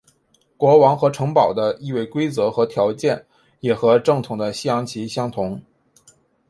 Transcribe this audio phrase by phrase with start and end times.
[0.57, 3.23] 国王和城堡的易位规则和条件
[3.59, 5.61] 也和正统的西洋棋相同。